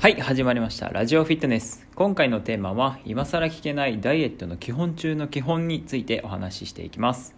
[0.00, 0.90] はい始まりました。
[0.90, 1.84] ラジオフィットネス。
[1.96, 7.34] 今回のテーマは今更聞けないダイエットの基本中の基本についてお話ししていきます。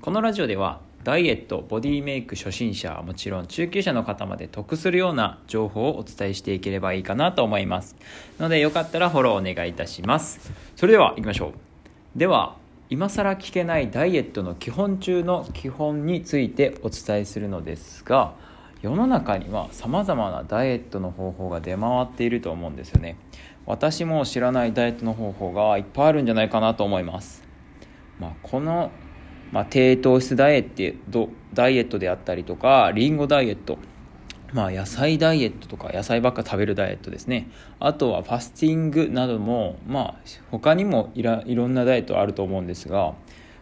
[0.00, 7.94] このラジオではダイエットボディメイク初心者はもちろん中級者の方まで得するような情報をお伝えしていければいいかなと思います。
[8.40, 10.52] のでよかったらフォローお願いいたします。
[10.74, 11.50] それでは行きましょ
[12.16, 12.18] う。
[12.18, 12.56] では
[12.90, 18.34] 今更聞けないダイエットの基本中の基本についてお伝えするのですが
[18.82, 23.16] 世の中にはさまざまなダイエットの方法が出回っていると思うんですよね。
[23.64, 27.44] 私も知らないダイエットの方法がいっぱいあるんじゃないかなと思います、
[28.18, 28.90] まあ、この、
[29.52, 33.78] まあ、低糖質ダイエットダイエットであったりとかリンゴダイエット
[34.52, 37.48] まあ、野菜ダイエットとか野菜ばっか食べるダイエットですね。
[37.80, 40.14] あとはファスティングなどもまあ
[40.50, 43.14] 他にもいらいろんなダイエットあると思うんですが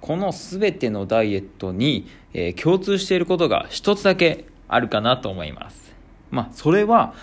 [0.00, 5.92] この全てのダイエットに、えー、共通していることが一つだけあるかなと思います。
[6.30, 7.14] まあ、それは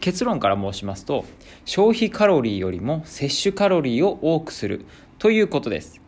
[0.00, 1.24] 結論から申しますと
[1.64, 4.86] 消費カロリーよりも摂取カロリーを多くする
[5.18, 6.00] ということです。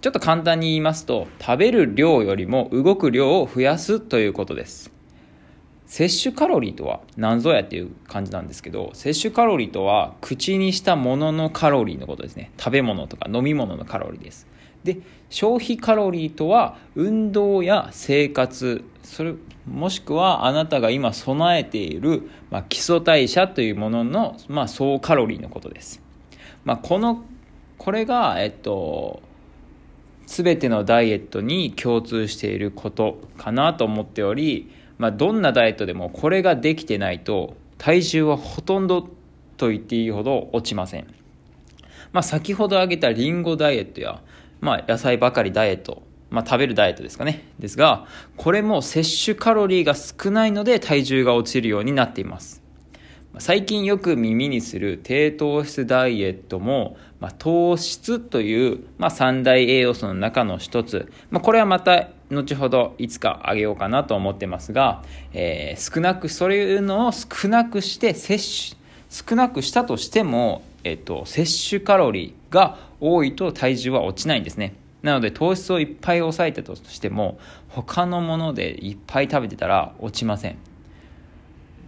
[0.00, 4.92] ちょっと簡単に言いますと食べる量よりも動く量を増やすということです。
[5.86, 12.52] 摂取カロリーとは何ぞやっていう感じなんですけど摂取カロリーとは口にしたもののカロリーのことですね。
[12.56, 14.46] 食べ物とか飲み物のカロリーです。
[14.86, 18.84] で消費カロリーとは運動や生活。
[19.02, 19.34] それ
[19.66, 26.00] もしくはあなたが今備えている、まあ、基礎代謝というものの、まあ、総カロリーのことです、
[26.64, 27.24] まあ、この
[27.78, 29.22] これがえっと
[30.26, 39.08] 全てのダイエットに共通していることかなと思っており、まあ、どんなダイエットでもこれができてないと体重はほとんど
[39.56, 41.06] と言っていいほど落ちません、
[42.12, 44.20] まあ、先ほど挙げたリンゴダイエットや
[44.66, 47.44] まあ、野菜ばかりダイエット、まあ、食べるダイエットですかね。
[47.60, 48.04] ですが、
[48.36, 52.64] これも摂取カロリーが少ないので体重が落ちるようになっています。
[53.38, 68.80] 最近よく耳にする低糖質ダイエットも、まあ、糖質という、まあ、三大栄養素の中の一つ、まあ、これはまた後ほどいつかあげようかなと思ってますが、えー、少なくそういうのを少なくして摂取
[69.10, 74.74] 少なくしたとしてもえっと、摂取カロリーが多いと体重は落ちないんですね。
[75.02, 80.56] なので糖質をいっぱい抑えたとしても他のものでいっぱい食べてたら落ちません。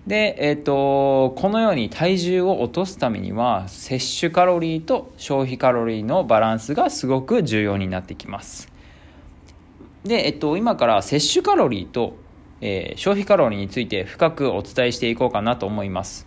[0.06, 8.72] で、えっと、このように体重を落とすためには摂取カロリーと消費カロリーのバランスがすごく重要になってきます。
[10.04, 12.16] で、えっと、今から摂取カロリーと、
[12.62, 16.26] えー、消費カロリーについて深くお伝えしていこうかなと思います。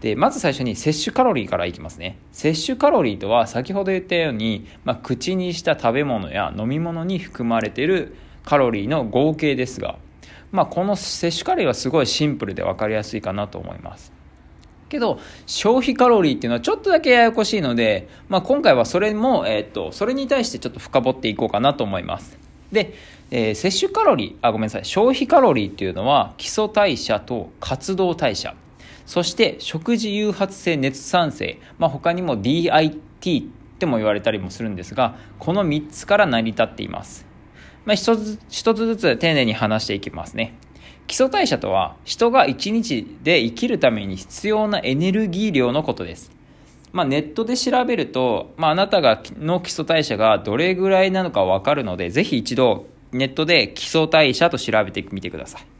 [0.00, 2.18] で、まず最初に摂取カロリーからいきますね。
[2.32, 9.96] 摂取カロリーとは先ほど言ったように、まあ、口にした食べ物や飲み物に含まれているカロリーの合計ですが、
[10.52, 14.12] まあ、この摂取カロリーはすごいシンプルで分かりやすいかなと思います。
[14.88, 22.38] けど、消費カロリーっていうのはちょっとだけややこしいので、まあ、今回はそれも、えっ、と、それに対してちょっと深掘っていこうかなと思います。
[22.70, 22.94] で、
[23.30, 28.54] えー、摂取カロリー、あ、ごめんなさい、消費カロリーっていうのは基礎代謝と活動代謝。
[29.06, 33.46] そして食事誘発性熱産生、まあ、他にも DIT っ
[33.78, 37.26] ても言われたりもするんですがこの3つから成り立っています、
[37.84, 40.54] まあ、一つ一つずつ丁寧に話していきますね。
[41.06, 46.32] 基礎代謝とは人が1日で生きるために必要なエネルギー量のことです。
[46.92, 55.73] まあ、ネットで調べると、まあ、あなたがの基礎代謝がどれぐらいなのか分かるのでぜひ一度ネットで基礎代謝と調べてみてください。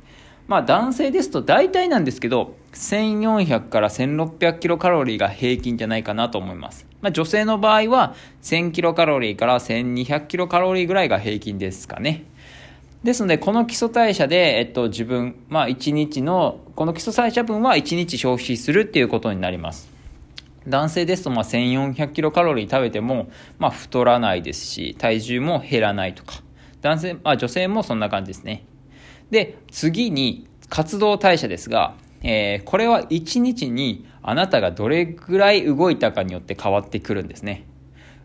[0.47, 6.87] まあ男性ですと大体なんですけど、1400から1600キロカロリーが平均じゃないかなと思います。
[7.01, 12.25] まあ女性の場合は1000キロカロリーから1200キロカロリーぐらいが平均ですかね。
[13.05, 19.91] ですので、この基礎代謝で、えっと、自分、まあ1日の、この基礎代謝分は1日消費するっていうことになります。
[20.67, 23.29] 男性ですと、まあ1400キロカロリー食べても、
[23.59, 26.43] まあ太らないですし、体重も減らないとか。
[26.81, 28.65] 男性、まあ女性もそんな感じですね。
[29.35, 37.67] で、次に活動代謝ですが、えー、これは1日にあなたがどれぐらい動いたかによって変わってくるんですね。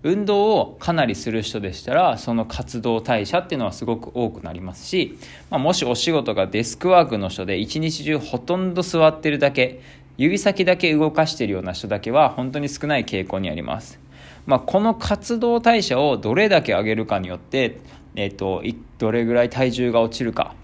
[0.04, 5.18] 運動をかなりする人でしたら、その活動代謝っていうのはすごく多くなりますし、
[5.50, 9.82] まあ、もしお仕事がデスクワークの人で一日中ほとんど座ってるだけ、
[10.16, 14.00] 指先だけ動かしてるような人だけは本当に少ない傾向にあります。
[14.46, 17.80] まあ、この活動代謝をどれだけ上げるかによって、
[18.16, 18.64] えっ、と、
[19.00, 20.56] どれぐらい体重が落ちるか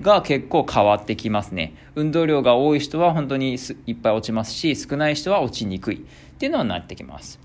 [0.00, 1.74] が結構変わってきますね。
[1.94, 6.00] 運動量が多い人は本当にいっぱい落ちますし、少ない人は落ちにくいっ
[6.38, 7.38] ていうのはなってきます。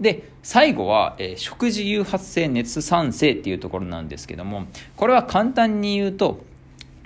[0.00, 4.66] で、最後は、えー、食事誘発性熱産生っていうところなんですけども、
[4.96, 6.44] これは簡単に言うと、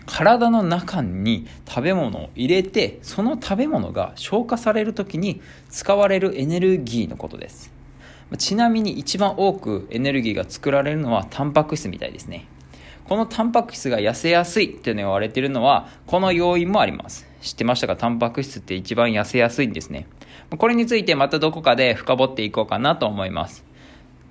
[0.09, 7.71] 体の中に食べ物を入れてその食べ物が消化される時に使われるエネルギーのことです
[8.39, 12.47] ちなみに一番多くエネルギーが作られるのはタンパク質みたいですね
[13.09, 17.27] このタンパク質が痩せやすいっていうの言われているのはこの要因もあります。
[17.41, 17.97] 知ってましたか？
[17.97, 20.07] タンパク質って一番痩せやすいんですね。
[20.57, 23.65] これについてまたどこかで深掘っていこうかなと思います。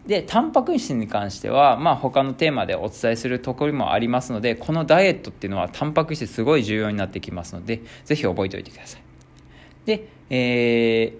[0.05, 9.01] でタンパク質に関しては、まあ、他のテーマでお伝えするところもありますのでこのダイエットっていうのはタンパク質すごい重要になってきますのでぜひ覚えておいてください。
[9.85, 11.19] で、えー、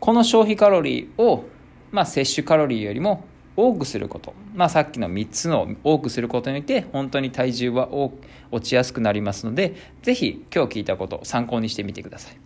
[0.00, 1.44] この消費カロリーを、
[1.90, 3.24] まあ、摂取カロリーよりも
[3.58, 8.14] 多くすること、まあ、さっきの3つの多くすることによって本当に体重は落
[8.62, 12.36] ちやすくなりますので是非今日聞いたことを参考にしてみてください。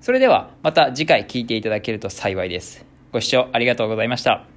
[0.00, 2.86] それではまた次回聞いていただけると幸いです。
[3.12, 4.55] ご視聴ありがとうございました。